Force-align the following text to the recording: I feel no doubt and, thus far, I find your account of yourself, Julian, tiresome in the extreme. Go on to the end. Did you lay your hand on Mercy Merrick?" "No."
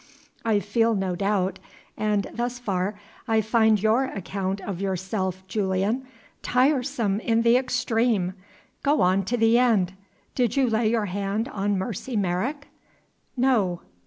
I 0.43 0.59
feel 0.59 0.95
no 0.95 1.15
doubt 1.15 1.59
and, 1.95 2.25
thus 2.33 2.57
far, 2.57 2.99
I 3.27 3.41
find 3.41 3.79
your 3.79 4.05
account 4.05 4.59
of 4.59 4.81
yourself, 4.81 5.45
Julian, 5.47 6.07
tiresome 6.41 7.19
in 7.19 7.43
the 7.43 7.55
extreme. 7.55 8.33
Go 8.81 9.01
on 9.01 9.23
to 9.25 9.37
the 9.37 9.59
end. 9.59 9.93
Did 10.33 10.57
you 10.57 10.67
lay 10.71 10.89
your 10.89 11.05
hand 11.05 11.49
on 11.49 11.77
Mercy 11.77 12.15
Merrick?" 12.15 12.67
"No." 13.37 13.81